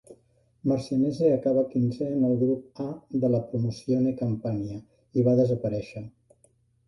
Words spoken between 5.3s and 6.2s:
desaparèixer.